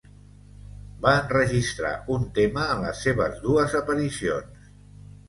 Va 1.01 1.11
enregistrar 1.17 1.91
un 2.15 2.25
tema 2.37 2.63
en 2.77 2.81
les 2.87 3.03
seves 3.09 3.37
dues 3.45 3.77
aparicions. 3.81 4.73